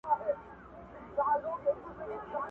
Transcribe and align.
د 0.03 0.03
تأمل 1.15 1.41
وړ 1.45 1.57
دی 1.63 1.71